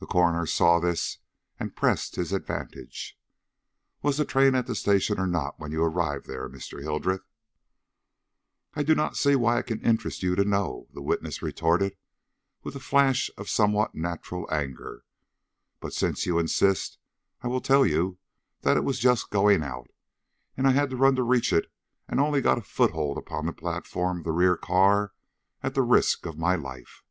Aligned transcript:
The 0.00 0.06
coroner 0.06 0.46
saw 0.46 0.80
this 0.80 1.18
and 1.60 1.76
pressed 1.76 2.16
his 2.16 2.32
advantage. 2.32 3.16
"Was 4.02 4.16
the 4.16 4.24
train 4.24 4.56
at 4.56 4.66
the 4.66 4.74
station 4.74 5.16
or 5.20 5.28
not 5.28 5.60
when 5.60 5.70
you 5.70 5.80
arrived 5.84 6.26
there, 6.26 6.48
Mr. 6.48 6.82
Hildreth?" 6.82 7.24
"I 8.74 8.82
do 8.82 8.96
not 8.96 9.16
see 9.16 9.36
why 9.36 9.60
it 9.60 9.68
can 9.68 9.80
interest 9.80 10.24
you 10.24 10.34
to 10.34 10.44
know," 10.44 10.88
the 10.92 11.00
witness 11.02 11.40
retorted, 11.40 11.96
with 12.64 12.74
a 12.74 12.80
flash 12.80 13.30
of 13.38 13.48
somewhat 13.48 13.94
natural 13.94 14.52
anger; 14.52 15.04
"but 15.78 15.92
since 15.92 16.26
you 16.26 16.36
insist, 16.36 16.98
I 17.40 17.46
will 17.46 17.60
tell 17.60 17.86
you 17.86 18.18
that 18.62 18.76
it 18.76 18.82
was 18.82 18.98
just 18.98 19.30
going 19.30 19.62
out, 19.62 19.86
and 20.56 20.66
that 20.66 20.70
I 20.70 20.72
had 20.72 20.90
to 20.90 20.96
run 20.96 21.14
to 21.14 21.22
reach 21.22 21.52
it, 21.52 21.70
and 22.08 22.18
only 22.18 22.40
got 22.40 22.58
a 22.58 22.62
foothold 22.62 23.18
upon 23.18 23.46
the 23.46 23.52
platform 23.52 24.18
of 24.18 24.24
the 24.24 24.32
rear 24.32 24.56
car 24.56 25.12
at 25.62 25.74
the 25.76 25.82
risk 25.82 26.26
of 26.26 26.36
my 26.36 26.56
life." 26.56 27.04